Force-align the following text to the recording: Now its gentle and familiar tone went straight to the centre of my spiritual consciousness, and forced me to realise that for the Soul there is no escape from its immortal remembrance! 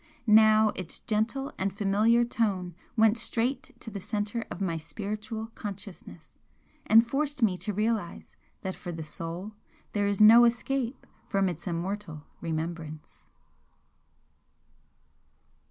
Now 0.25 0.69
its 0.73 0.99
gentle 0.99 1.53
and 1.59 1.71
familiar 1.71 2.25
tone 2.25 2.73
went 2.97 3.19
straight 3.19 3.75
to 3.81 3.91
the 3.91 4.01
centre 4.01 4.43
of 4.49 4.59
my 4.59 4.75
spiritual 4.75 5.51
consciousness, 5.53 6.39
and 6.87 7.05
forced 7.05 7.43
me 7.43 7.55
to 7.57 7.71
realise 7.71 8.35
that 8.61 8.73
for 8.73 8.91
the 8.91 9.03
Soul 9.03 9.51
there 9.93 10.07
is 10.07 10.19
no 10.19 10.45
escape 10.45 11.05
from 11.27 11.47
its 11.47 11.67
immortal 11.67 12.23
remembrance! 12.41 13.25